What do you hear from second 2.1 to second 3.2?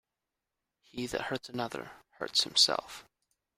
hurts himself.